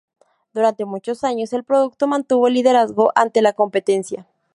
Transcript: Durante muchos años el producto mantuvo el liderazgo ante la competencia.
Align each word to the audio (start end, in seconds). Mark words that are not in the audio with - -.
Durante 0.53 0.83
muchos 0.85 1.23
años 1.23 1.53
el 1.53 1.63
producto 1.63 2.07
mantuvo 2.07 2.47
el 2.47 2.55
liderazgo 2.55 3.11
ante 3.13 3.43
la 3.43 3.53
competencia. 3.53 4.25